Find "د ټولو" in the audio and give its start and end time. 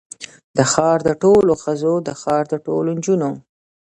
1.07-1.53, 2.51-2.89